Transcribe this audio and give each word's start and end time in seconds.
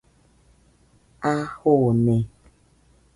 A 1.29 1.31
jone 1.57 2.17